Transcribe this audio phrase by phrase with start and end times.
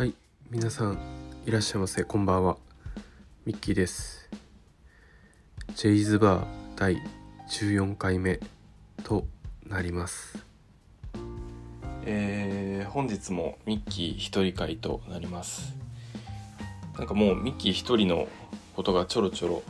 [0.00, 0.14] はい
[0.50, 0.98] 皆さん
[1.44, 2.04] いらっしゃいませ。
[2.04, 2.56] こんばんは。
[3.44, 4.30] ミッキーです。
[5.74, 6.96] ジェイズバー第
[7.50, 8.40] 14回目
[9.04, 9.26] と
[9.66, 10.42] なります。
[12.06, 15.74] えー、本日もミッキー一人会となります。
[16.96, 18.26] なんかもうミッキー一人の
[18.76, 19.62] ことがちょろちょろ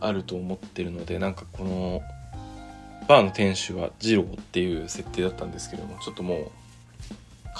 [0.00, 2.00] あると思ってるのでなんかこの
[3.06, 6.50] バーの店主はジローっていう設定だったんですけどもちょっともう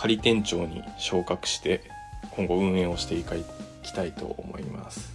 [0.01, 1.83] 仮店長に昇格して
[2.31, 3.23] 今後運営をしてい
[3.83, 5.13] きたいと思います。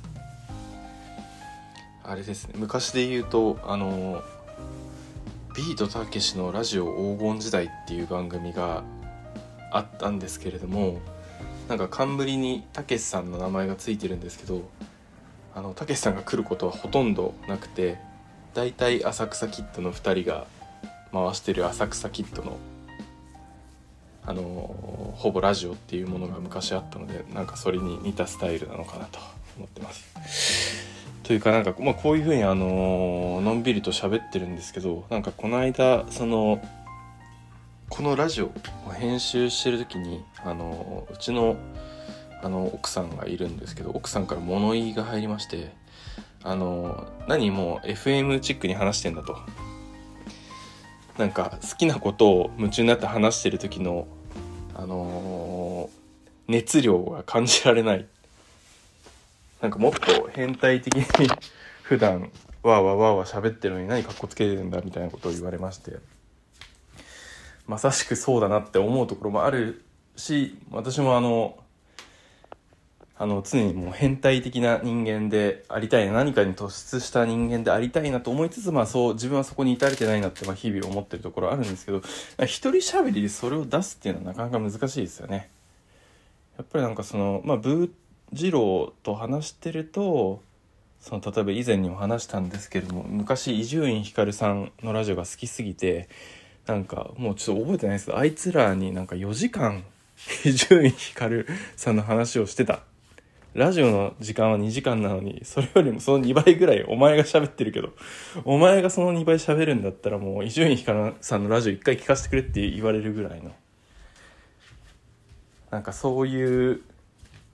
[2.04, 2.54] あれですね。
[2.58, 4.22] 昔で言うとあの
[5.58, 8.84] ビートたけしのラジオ黄金時代っていう番組が
[9.72, 11.00] あったんですけれども
[11.68, 14.70] なんか冠にたけしさんの名前がついてるんですけど
[15.56, 17.98] あのたけしさんが来ることはほとんどなくて
[18.54, 20.46] だいたい浅草キッドの2人が
[21.12, 22.60] 回してる浅草キッドの
[24.28, 29.20] あのほぼラジオっていうものが昔あったのでなんかそれに似たスタイルなのかなと
[29.58, 30.86] 思ってます。
[31.24, 36.62] というかなんか、まあ、こういうふうにあののんびりと喋ってるんですけどなんかこの間その
[37.90, 38.52] このラジオを
[38.92, 41.58] 編集してる時にあのうちの
[42.44, 45.72] あの奥さんがいるんですけど奥さんから物言いが入りまして
[46.44, 49.36] あの何もう FM チックに話してんだと
[51.18, 54.08] なんか好きなことを夢中になって話してる時の
[54.86, 58.06] あのー、熱量が感じられない。
[59.60, 61.28] なんかもっと変態的に
[61.82, 65.94] 普段わーわーわーわー喋ってるのに何かっこつけてるんだみたいなことを言われまして。
[67.66, 69.84] まさしくそうだなって思うところもある
[70.16, 71.58] し、私もあの、
[73.18, 82.02] あの常にもう変態的な人間でありたいな何かに突出した人間でありたいなと思いつつまあそう自分はそこに至れてないなってまあ日々思ってるところあるんですけど
[82.44, 85.50] 一人喋りでそれを出すっていうのはなかなか難しいですよね。
[86.58, 87.90] やっぱりなんかそのまあブー
[88.34, 90.42] 次郎と話してると
[91.00, 96.10] その例えば以前にも話したんですけれども昔伊集院光さんのラジオが好きすぎて
[96.66, 99.84] なんかもうちょっと覚えてないですけどあいつらになんか4時間
[100.44, 101.46] 伊集院光
[101.76, 102.82] さんの話をしてた
[103.56, 107.94] ラジオの時間は2時間なのに、それよりもその2倍ぐらいお前が喋ってるけど、
[108.44, 113.56] お前がその2倍喋るんだったらもう伊集院光さんのラジオ一回聞かせてくれって言われるぐらいの。
[115.72, 116.82] なんかそういう、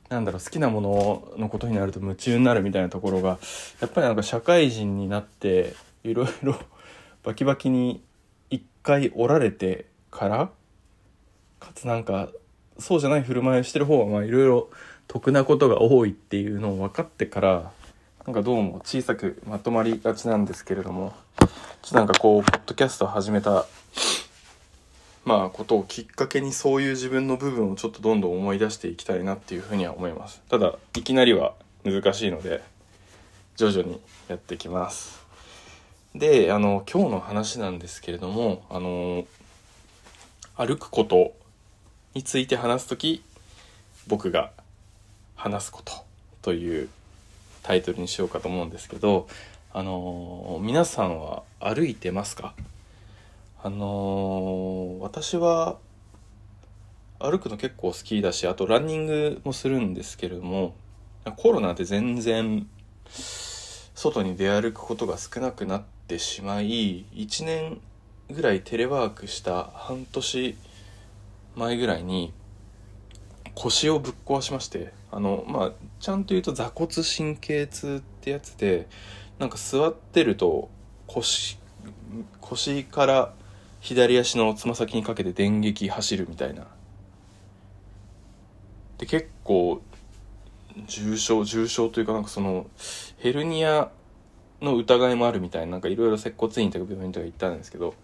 [0.09, 3.37] なんだろう、好きなもののことになると夢中になるみたいなところが、
[3.79, 6.57] やっぱりなんか社会人になって、いろいろ
[7.21, 8.01] バキバキに
[8.49, 10.49] 一回折られてから、
[11.59, 12.29] かつなんか、
[12.79, 14.69] そうじゃない振る舞いをしてる方はまあいろいろ
[15.07, 17.71] 得なことが多いっていうのを分かってから
[18.25, 23.65] なんかどうも小さくまとまりがちなんですけれどもちょっとなんかこうポッドキャストを始めた
[25.25, 30.41] まあことをきっかけにそういう自分の部分をちょっとどんどん思い出していきたいなっていうふうには思います。
[30.49, 31.53] ただいきなりは
[31.83, 32.61] 難しいので
[33.55, 35.21] 徐々にやっていきます。
[36.15, 39.25] であの今日の話なんですけれどもあの
[40.55, 41.33] 歩くこと
[42.13, 43.23] について話す時
[44.07, 44.51] 僕が
[45.41, 45.93] 話すこと
[46.43, 46.89] という
[47.63, 49.27] タイトルにしようかと思うんですけど、
[49.73, 52.53] あのー、皆さんは歩いてますか？
[53.63, 55.77] あのー、私は
[57.17, 60.75] 歩くの結構好きだし、あとランニングもするんですけれども、
[61.37, 62.67] コロナで全然
[63.95, 67.81] 外に出歩くことが少なくなってしまい、1年
[68.29, 70.55] ぐらいテレワークした半年
[71.55, 72.31] 前ぐらいに
[73.55, 78.87] 腰をぶっ壊しましてあのまあちゃんと言うと座骨神経痛ってやつで
[79.39, 80.69] なんか座ってると
[81.07, 81.57] 腰
[82.39, 83.33] 腰から
[83.79, 86.67] 左足のつま先にかけて電撃走るみたいな。
[88.99, 89.81] で結構
[90.87, 92.67] 重症重症というかなんかその
[93.17, 93.89] ヘルニア
[94.61, 97.95] の疑いもあるみたいななんかいろいろ接骨院とか病院とか行ったんですけど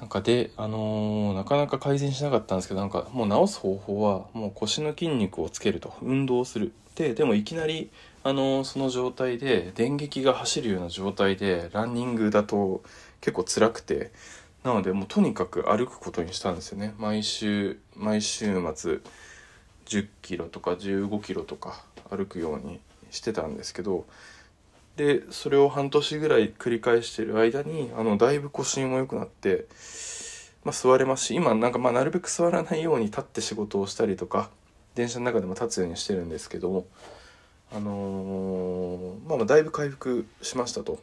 [0.00, 6.72] なんかで、あのー、なかなか改善しなかったんですけど、なんかもう治す方法は、もう腰の筋肉をつけると、運動する。
[6.94, 7.90] で、でもいきなり、
[8.24, 12.82] あのー、その状態で、電撃が走るような状態で、ランニングだと
[13.20, 14.10] 結構辛くて、
[14.64, 16.94] なのでもうとにかく歩くことにしたんですよね。
[16.98, 19.00] 毎週、毎週末、
[19.84, 22.80] 10キロとか15キロとか歩くように
[23.10, 24.06] してたんですけど、
[25.00, 29.64] でそれを半年ぐらい繰り返してる間にあのだいぶ腰も良くなって、
[30.62, 34.50] まあ、座れますし今なんかまあなるべく座らないように立って仕事をしたりとか
[34.94, 36.86] 電車の中でも立つようにしてるんですけども
[37.72, 40.98] あのー、まあ、まあだいぶ回復しましたと。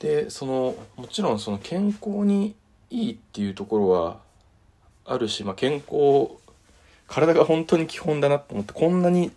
[0.00, 2.56] でそのもちろんその健康に
[2.90, 4.18] いいっていうところは
[5.06, 6.28] あるし、まあ、健康
[7.06, 9.30] 体が本当に基本だなと思ってこんなに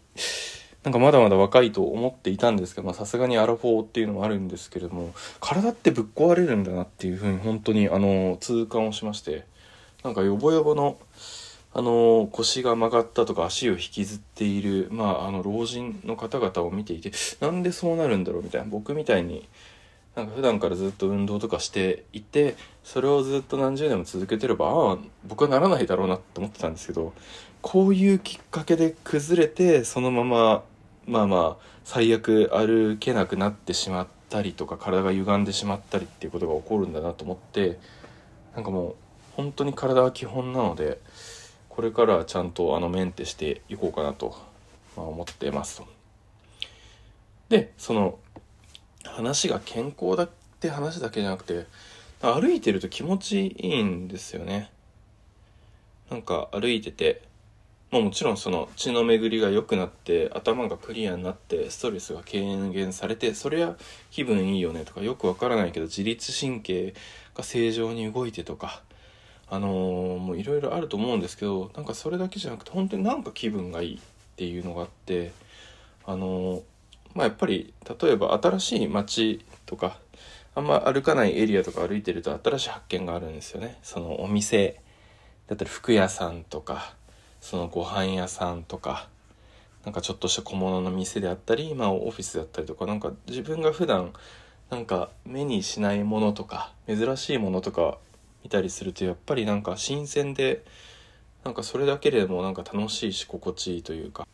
[0.83, 9.45] なんかまだまだ若いと思っていたんですけどまさすがにアラフォーっていうのもあるんですけれども体ってぶっ壊れるんだなっていうふうに本当にあの痛感をしまして
[10.03, 10.97] なんかヨボヨボの
[11.75, 19.50] あの腰が曲がったとか足を引きずっている、まあ、あの老人の方々を見ていてなんでそうなるんだろうみたいな僕みたいに
[20.15, 27.13] なんか普段からずっと運動とかしていてそれをずっと何十年も続けてればああ僕はならないだろうなって思ってたんですけど
[27.63, 30.63] こういうきっかけで崩れてそのまま
[31.06, 37.80] まあまあ最悪歩けなくなってしまったりとか体が歪んでしまったりっていうことが起こるんだなと思って
[38.56, 38.96] なんかもう
[39.36, 41.00] 本当に体は基本なので
[41.70, 44.38] これからはちゃんとあのメンテしていこうかなと、
[44.96, 45.88] まあ、思ってますと。
[47.50, 48.20] でその
[49.04, 50.30] 話が健康だっ
[50.60, 51.66] て話だけじゃなくて
[52.22, 54.72] 歩いてると気持ちいいんですよね。
[56.10, 57.22] なんか歩いてて
[57.94, 62.42] まあ、もちろんその血の巡りが良くなって頭がクリアになってストレスが軽
[62.72, 63.75] 減されてそれは
[64.10, 66.95] 気分いいよねとかよくわからないけど自律神経
[67.36, 68.81] が正常に動いてとか
[69.48, 74.00] あのー、もういろいろあると思うんですけどなんかそれだけじゃなくて本当になんか気分がいいっ
[74.38, 75.31] ていうのがあって
[76.07, 76.62] あのー、
[77.13, 80.00] まあやっぱり例えば新しい街とか
[80.56, 83.78] あんま歩かないエリアとか歩いてると新しい発見があるんですよね。
[83.84, 84.81] そのお店。
[85.48, 86.95] だったり服屋さんとか
[87.44, 89.10] そのご飯屋さんとか
[89.84, 94.13] なんかちょっとした小物の店であったり、まあ、オフィスだったりとかなんか自分が普段
[94.69, 97.98] なんか目にしないものとか珍しいものとか
[98.45, 100.63] 見たりするとやっぱりなんか新鮮で
[101.44, 104.25] なんかそれだけでもなんか楽しいし心地いいというか。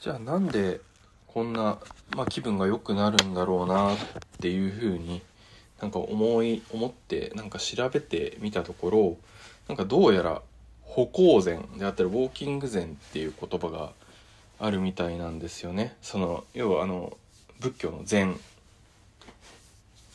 [0.00, 0.80] じゃあなんで
[1.26, 1.78] こんな、
[2.16, 3.96] まあ、気分が良くなるんだろうなっ
[4.40, 5.20] ていうふうに
[5.82, 9.16] なんか思い思ってなんか調べてみたところ
[9.68, 10.40] なんかどうやら
[10.94, 13.90] 歩行禅であったりウォーキング禅っていう言葉が
[14.60, 15.96] あるみたいなんですよね。
[16.02, 17.16] その要はあの
[17.58, 18.38] 仏教の禅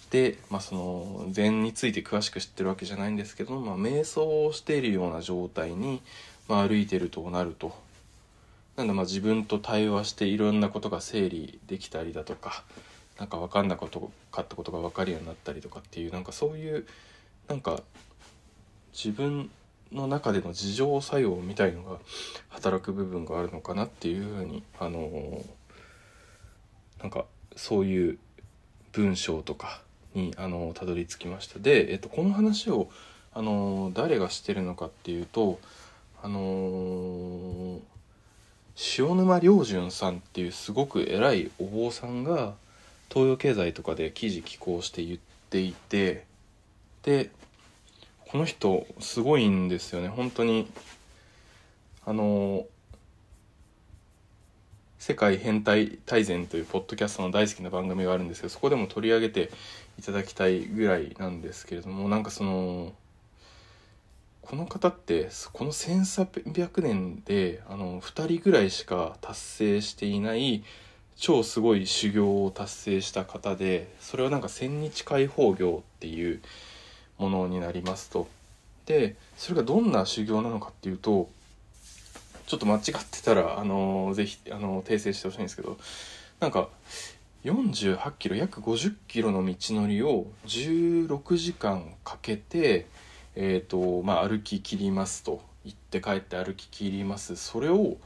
[0.09, 6.01] で、まあ、その禅について詳しく知ってるわけじゃないんですけど、まあ、瞑想をしているような状態に、
[6.47, 7.75] まあ、歩いてるとなると。
[8.77, 12.63] なんだまあ自分と対話していろんなことが整理できたりだとか
[13.19, 13.99] なんか分かんなかった
[14.55, 16.87] ことが分かるようになったりとかっていうなんかそういう
[17.49, 17.81] なんか
[18.93, 19.51] 自分
[19.91, 21.97] の中での自浄作用みたいのが
[22.49, 25.45] 働く部分があるのかなっていうふうにあのー、
[27.01, 27.25] なんか
[27.55, 28.19] そういう
[28.91, 29.81] 文章とか
[30.13, 31.59] にあのたどり着きました。
[31.59, 32.89] で、えっと、この話を
[33.33, 35.59] あの誰がしてるのかっていうと
[36.21, 37.79] あのー、
[38.97, 42.55] 塩沼良純さんっていうすごく偉いお坊さんが
[43.09, 45.19] 東洋経済とかで記事寄稿して言っ
[45.49, 46.25] ていて
[47.03, 47.31] で
[48.31, 50.07] この人すごいんですよね。
[50.07, 50.71] 本当に
[52.05, 52.67] あの
[54.99, 59.49] 世界変態大全というポッドキャストの大好きな番組があるんですけどそこでも取り上げて
[59.97, 62.93] いただきたいぐらいなんですけれどもなんかその
[64.43, 70.63] この方ってこの1300年であの2人ぐらいしか達成していない
[71.15, 76.41] 超すごい修行を達成した方でそれはなんか千日解放業っていう
[77.19, 78.27] ものになりますと。
[78.85, 81.29] でそれがどんな修行なのかっていうと
[82.47, 85.77] ちょっと間違ってたらあのぜひあの訂正してほしいんですけど
[86.39, 86.69] なんか
[87.45, 92.87] 48キロ約50キロの道のりを16時間かけて、
[93.35, 95.47] えーとまあ、歩ききりますと。
[95.65, 97.35] 行って帰って歩ききります。
[97.35, 97.97] それを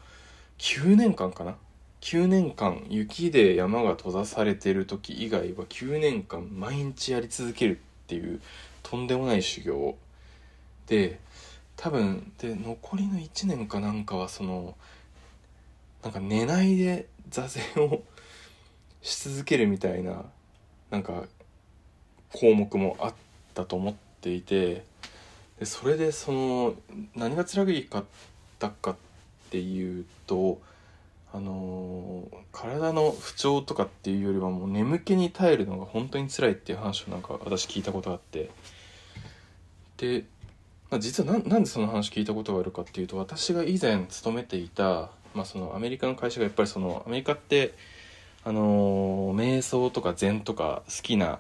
[0.58, 1.56] 9年間かな
[2.02, 8.42] ？9年間雪で山が閉ざされてる時以外は9年間毎日やり続けるっていう
[8.84, 9.98] とんでもない修行
[10.88, 11.20] で
[11.76, 14.76] 多分で残りの1年かなんかはその
[16.04, 18.04] なんか寝ないで座禅を
[19.02, 20.26] し続けるみたいな
[20.92, 21.24] なんか
[22.32, 23.14] 項目もあっ
[23.54, 24.84] たと思っていて
[25.60, 26.76] でそれでその
[27.16, 28.04] 何が辛かっ
[28.60, 28.96] たかっ
[29.50, 30.60] ていうと
[31.34, 38.52] あのー、体の不調とかっていうよりはもう眠気に耐えるのが本当に辛いっていう話をなんか私聞いたことがあって。
[39.98, 40.26] で、
[40.92, 47.74] まあ、実はなんでその話聞いたことがあるかっていうと私が以前勤めていた、まあ、そのアメリカの会社がやっぱりそのアメリカって
[48.44, 51.40] あのー、瞑想とか禅とか好きな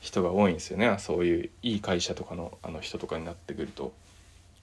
[0.00, 0.94] 人が多いんですよね。
[1.00, 3.92] そういういい会社とかのあの人とかになってくると。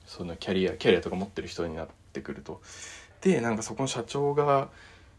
[0.06, 2.62] そのキャリアキャリアとか持ってる人になってくると。
[3.22, 4.70] でなんかそこの社長が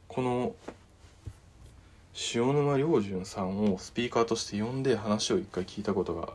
[0.09, 0.55] この
[2.35, 6.35] 塩沼良純さんをスピーカーとして呼んで話を一回聞いたことが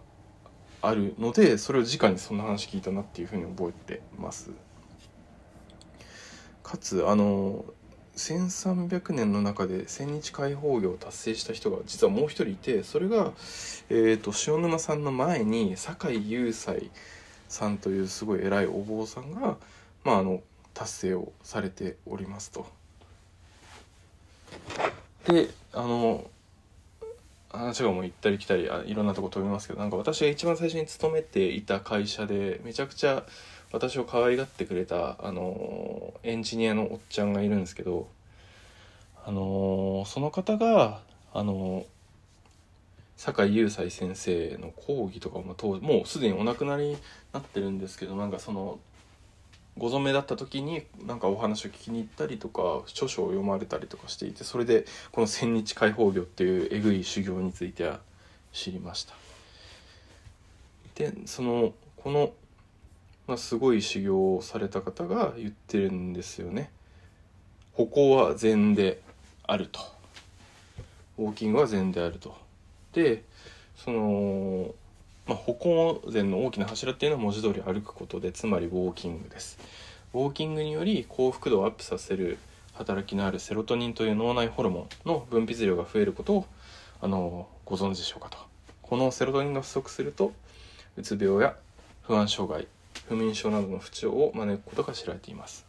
[0.81, 4.51] あるのでそれを直にそんな話聞いたなっていうふうに覚えてます。
[6.63, 7.63] かつあの
[8.17, 13.31] 1300年の中で千日解放業を達成した人が実はもう一人いてそれが、
[13.89, 16.89] えーと、塩沼さんの前に酒井雄斎
[17.47, 19.57] さんというすごい偉いお坊さんが、
[20.03, 20.41] まあ、あの
[20.77, 22.67] 達成をされておりますと。
[25.25, 26.29] であの
[27.49, 33.25] 話がもう行ったり来たりあいろんなとこ飛びますけどなんか私が一番最初に勤めていた会社でめちゃくちゃ
[33.71, 38.07] 私を可愛がってくれたあのエンジニアのおっちゃんがいるんですけど
[39.25, 41.01] あのその方が
[41.33, 41.85] あの
[43.17, 46.97] 酒井雄斎先生の講義とかももうすでにお亡くなりに
[47.33, 48.77] なってるんですけどなんかその
[49.77, 57.99] ご存命だった時になんかお話を聞きに行ったりとか著書を読まれたりとかしていてそれでこの千日解放業っていうえぐい修行については
[58.53, 59.13] 知りました。
[60.95, 62.31] でそのこの、
[63.27, 66.71] まあ、すごい修行をされた方が言ってるんですよね。
[67.73, 69.01] 歩行は禅で
[69.43, 69.79] あると。
[71.19, 72.35] ウォーキングは禅であると。
[72.93, 73.23] で
[73.75, 74.73] その
[75.27, 79.59] まあ、歩行前の大きな柱っていうのは文字通り歩くことでつまりウォーキングです。
[80.13, 82.37] ウォーキングにより幸福度をアップさせる
[82.73, 86.45] 働きのあるセロトニンという脳内ホルモンの分泌量が増えることを
[87.01, 88.37] あのご存知でしょうかと。
[88.81, 90.31] このセロトニンが不足すると
[90.95, 91.55] うつ病や
[92.03, 92.67] 不安障害
[93.09, 95.65] 不眠症などの不調を招くことが知られています。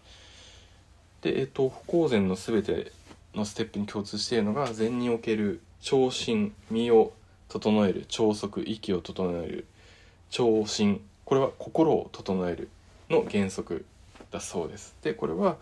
[1.23, 2.93] で、えっと、歩行前の全て
[3.35, 7.13] のステップに共通しているのが禅における聴診身を
[7.49, 8.05] 整える。
[8.09, 9.67] 超速息を整える。
[10.31, 12.71] 聴心これは心を整える
[13.11, 13.85] の原則
[14.31, 14.97] だそうです。
[15.03, 15.57] でこれは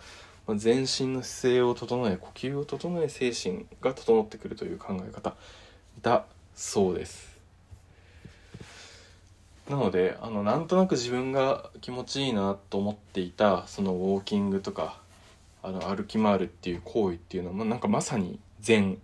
[0.54, 5.34] 全身の姿勢を整え呼吸を整え精神が整ってくるという考え方
[6.02, 6.24] だ
[6.54, 7.36] そうです。
[9.68, 15.00] なのであのなんとなく自分が気持ちいいなと思っていたそのウォーキングとか
[15.64, 19.00] あの歩き回るっていう行為っていうのは、まあ、なんかまさに善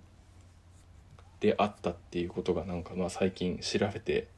[1.43, 4.29] であったっていうことがなんかまあ最近調べて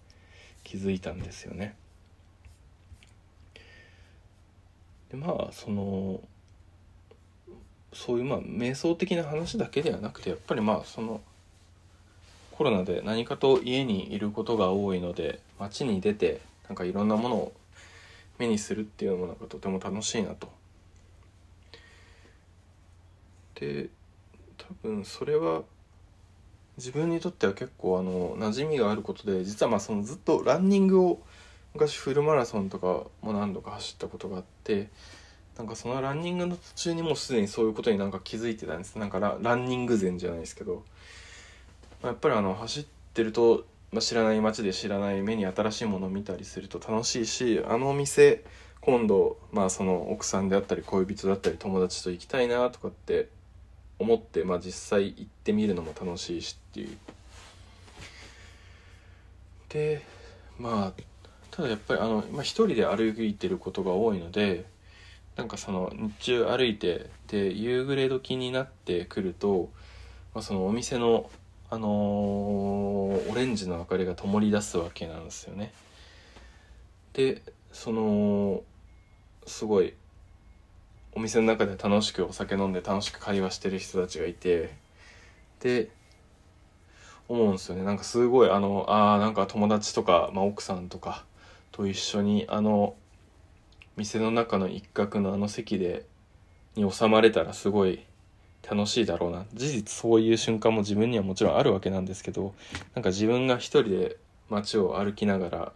[0.64, 1.76] 気づいたんですよね。
[5.10, 6.22] でまあその
[7.92, 11.20] そういうまあ瞑想的な話だけではなくてやっぱりまあその
[12.52, 17.52] コロナで何かと家にいることが多いので街に出てなんかいろんなものを
[18.38, 20.48] 目にするっていうのもなんかとても楽しいなと。
[23.56, 23.90] で
[24.56, 25.64] 多分それは
[26.76, 31.20] 自分にとっては結構あの馴染みがあることで実はまあそのずっとランニングを
[31.72, 34.88] 昔フルマラソンとかも何度か走ったことがあって
[35.56, 38.96] なんかそのランニングの途中にもうすでにそういうことになんか気づいてたんです。
[38.96, 40.82] なんかラランニング前じゃないですけど、
[42.02, 48.42] まあ、やっぱりあの走ってると、まあ、知らない街で知らない目に新しいものを見たりすると楽しいしあのお店
[48.80, 53.28] 今度まあその奥さんであったり恋人だったり友達と行きたいなとかって
[54.04, 56.96] 思って、まあ、実際行ってみるのも楽しいしっていう。
[59.70, 60.02] で
[60.58, 61.02] まあ
[61.50, 64.66] ただやっぱりあの、まあ、一人で歩いてることが多いので
[65.36, 69.70] なんかその日中歩いてで夕暮れ時になってくると、
[70.32, 71.28] まあ、そのお店の
[71.70, 75.72] あのー、オレンジの明かりが灯り出すわけなんですよね。
[77.14, 77.42] で
[77.72, 78.62] その
[79.46, 79.94] すごい
[81.14, 84.74] お店の中で楽しくお酒飲んで楽しく会話してる人たちがいて
[85.60, 85.88] で
[87.28, 87.84] 思うんですよね。
[87.84, 91.24] なんかすごいあのあなんか友達とか、まあ、奥さんとか
[91.72, 92.94] と一緒にあの
[93.96, 96.04] 店の中の一角のあの席で
[96.74, 98.04] に収まれたらすごい
[98.68, 99.46] 楽しいだろうな。
[99.54, 102.54] 事実そういう瞬間も自分にはもちろんあるわけなんですけど
[102.94, 104.16] なんか自分が一人で
[104.50, 105.72] 街を歩きながら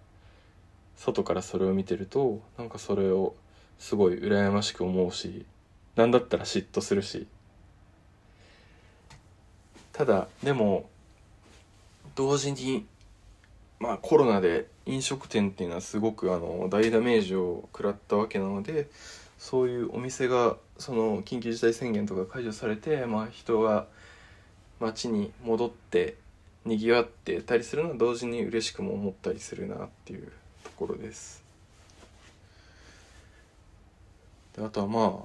[0.96, 3.34] 外からそれを見てるとなんかそれを
[3.78, 5.46] すごい羨ましく思うし
[5.96, 7.26] 何だったら嫉妬するし
[9.92, 10.88] ただでも
[12.14, 12.86] 同時に
[13.80, 18.88] まあコロナで飲食店っていうのはすごくあの大ダメージを食らったわけなので
[19.38, 23.86] そういうお店がその緊急事態宣言とか解除されて、まあ、人が
[24.80, 26.16] 街に戻って
[26.64, 30.32] にぎわってたりするのは同時に嬉しくも思ったりするなっていう
[30.64, 31.47] ところです。
[34.58, 35.24] であとはま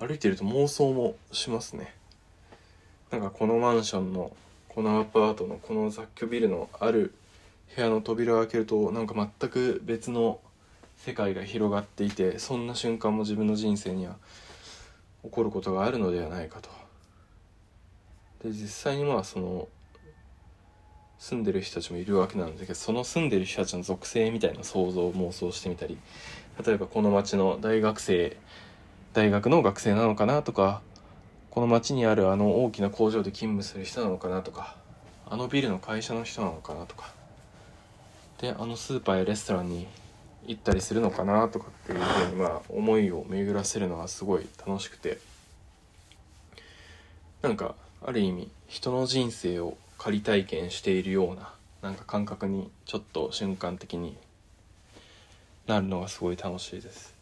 [0.00, 1.94] あ歩いてると妄想もしますね
[3.10, 4.34] なんかこのマンションの
[4.68, 7.14] このアパートのこの雑居ビルのある
[7.76, 10.40] 部屋の扉を開けるとなんか全く別の
[10.96, 14.16] 世界が広がっていてそんな瞬間も自分の人生には
[15.22, 16.70] 起こることがあるのではないかと。
[18.42, 19.68] で実際にまあその
[21.18, 25.96] 住んでる人たちもいるわけなんだけどその住んでる人たちの属性みたいな想像を妄想してみたり
[26.62, 28.36] 例えばこの町の大学生
[29.12, 30.82] 大学の学生なのかなとか
[31.50, 34.76] この町にあるあの大きな工場で勤務する人なのかなとか
[35.26, 37.12] あのビルの会社の人なのかなとか
[38.40, 39.86] であのスーパーやレストランに
[40.46, 45.18] 行ったりするのかなとかっていうふうにまあ思いを巡らせるのはすごい楽しくて。
[47.44, 54.16] なんかある意味人の人生を仮体験しているようななんか感覚にちょっと瞬間的に
[55.66, 57.14] なるのがすごい楽しいです。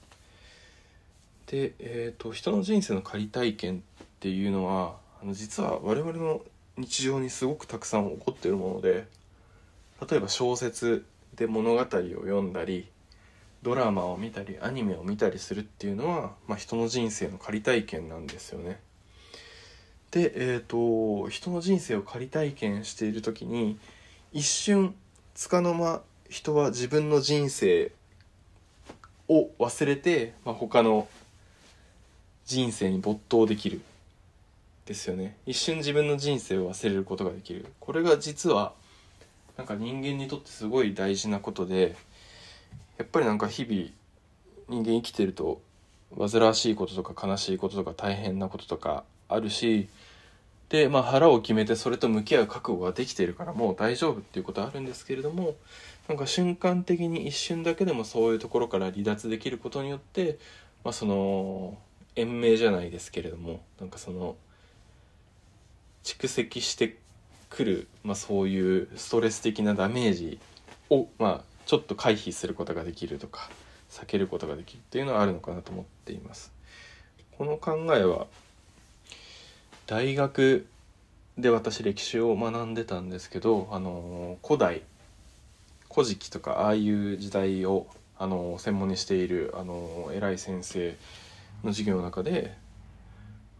[1.47, 6.43] で、えー、と人の人生の仮体験っていうのはあの実は我々の
[6.77, 9.07] 日常にすごくたくさん起こっているもので
[10.09, 12.89] 例えば小説で物語を読んだり
[13.63, 18.81] ドラマを見たりアニメを見たりするっていうのは、まあ、人の人生の仮体験なんですよね。
[20.11, 23.79] で、えー、と人の人生を仮体験している時に
[24.33, 24.95] 一瞬
[25.35, 27.93] つかの間人は自分の人生
[29.41, 31.09] を忘れて、まあ、他の
[32.45, 33.81] 人生に没頭できる
[34.85, 35.37] ですよね。
[35.47, 37.67] 一瞬自分の人生を忘れることができる。
[37.81, 38.73] これが実は
[39.57, 41.95] なんか人間にとってすごい大事なことで
[42.99, 43.91] やっぱりなんか日々
[44.69, 45.61] 人間生きてると
[46.19, 49.89] 煩わしいこととか悲しいこととか大変なこととかあるし
[50.69, 55.55] で、まあ、腹を決めてそれと向き合う覚悟ができているからもう大丈夫っていうことはあるんですけれども
[56.09, 60.39] なんか瞬間的に一瞬だけでもそういうところから離脱できることによって、
[60.85, 61.79] まあ、その
[62.17, 64.37] 延命じゃないですけれどもなんかその
[66.05, 66.99] 蓄積して
[67.49, 70.41] くる、まあ、そういうストレス的なダメージ
[70.91, 73.49] を、まあ、ちょっと回避することができるとか
[73.91, 76.53] 避けることができるっていうのはあるのかなと思っています。
[77.39, 78.27] この考えは
[79.87, 80.67] 大学
[81.39, 84.83] で私歴史を学んでたんですけど、あの古代
[85.93, 87.87] 古事記とかああいう時代を、
[88.19, 90.97] あの専門にしている、あの偉い先生
[91.65, 92.57] の授業の中で、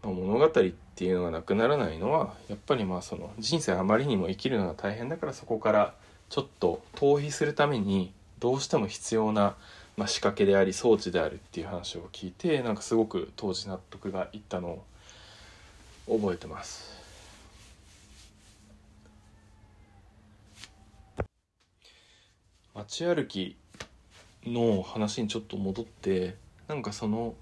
[0.03, 0.49] ま物語っ
[0.95, 5.93] ていうのがなくならないのはやっぱりまあその人生あまりにも生きるのが大変だからそこから
[6.29, 9.55] ちょっと逃避するためにどうしても必要な、
[9.95, 14.83] まあ、仕掛けであり装置であるっていう話を聞いてなんかすごく当時納得がいったの
[16.07, 16.92] を覚えてます。
[22.75, 23.55] 街歩き
[24.45, 26.35] の話にちょっと戻って
[26.67, 27.35] なんかその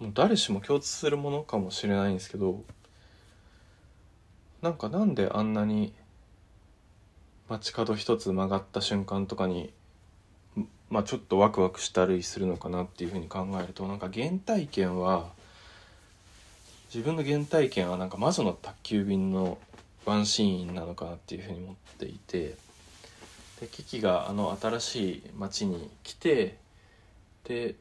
[0.00, 2.62] もう誰しも共通するものかもしれないんですけど
[4.60, 5.92] なんかなんであんなに
[7.48, 9.72] 街角一つ曲がった瞬間とかに
[10.90, 15.30] まあちょっとワクワクしたりするのかなっていうふうに考えるとなんか原体験は
[16.92, 19.58] 自分の原体験はなんか魔女の宅急便の
[20.04, 22.56] ワンシーンなのかなっていうふうに思っていて
[23.62, 26.56] でキキがあの新しい町に来て
[27.44, 27.76] で、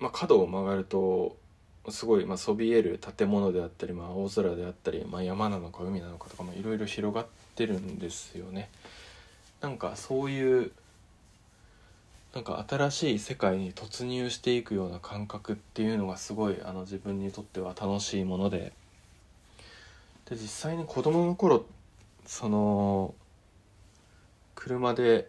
[0.00, 1.36] まあ、角を曲がると
[1.90, 8.68] すごい、まあ、そびえる建物であったり、まあ、青空であったり、まあ、山なのか海なのかとかいろいろ広がってるんですよね。
[9.60, 10.72] なんかそういう
[12.34, 18.72] なんか新しい世界に突入していくような感覚っていうのがすごいあの自分にとっては楽しいもので
[20.28, 21.64] で実際に子供の頃
[22.26, 23.14] その
[24.60, 25.26] 車で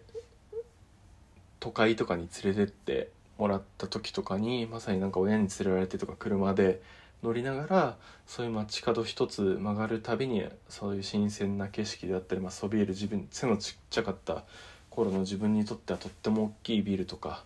[1.62, 6.82] 都会とかに連れてってもらった時とかにまさになんか親に連れられてとか車で
[7.24, 14.44] 乗りながらそういう街角一つ曲がるたびにそういう新鮮な景色であったり、まあ、そびえる自分背のちっちゃかった
[14.89, 17.46] 頃の自分にとってはとっても大きいビルとか、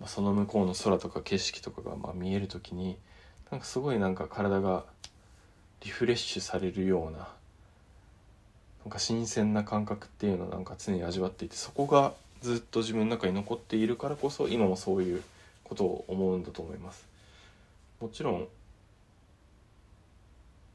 [0.00, 2.96] まあ、その向こうの空とか景色とかがま見える時に
[3.50, 4.84] なんかすごいなんか体が
[5.82, 7.28] リフレッシュされるような
[8.84, 15.22] なんか新鮮な感覚っていうのをなんか常に味わっていてそこがずっと自分の中に残っているからこそ今もそういう
[15.64, 17.06] ことを思うんだと思います。
[18.00, 18.48] もちろん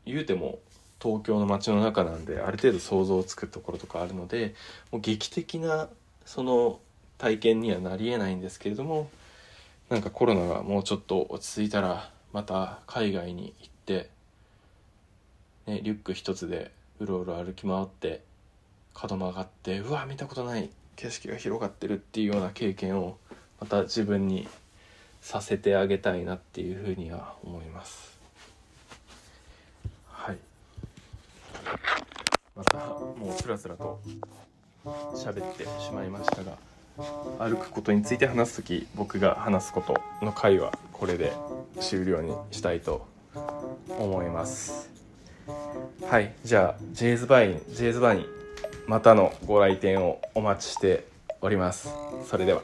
[0.06, 0.60] 言うても
[1.02, 4.54] 東京の街の中なんである程度想像つくところとかあるので
[4.92, 5.90] もう劇的な
[6.26, 6.80] その
[7.18, 9.10] 体験にはなりえないんですけれども
[9.90, 14.10] なんかコロナがもうちょっと落ち着いたらまた海外に行って、
[15.68, 18.22] ね、リュック一つでうろうろ歩き回って
[18.94, 20.70] 角曲がってうわ見たことない。
[20.96, 23.18] 景色が広がってるっていうような経験を
[23.60, 24.48] また自分に
[25.22, 28.18] させてあげたいなっていうふうには思います。
[30.08, 30.38] はい。
[32.56, 34.00] またもうつらつらと
[35.16, 36.58] 喋ってしまいましたが
[37.40, 41.34] 歩くことについて話す時僕が話すことの回はこれで
[41.82, 43.06] 終了にしたいと
[43.90, 45.05] 思います。
[45.48, 48.26] はいじゃあジェイズバインジェイズバイン
[48.88, 51.06] またのご来店をお待ちして
[51.42, 51.90] おります。
[52.28, 52.62] それでは。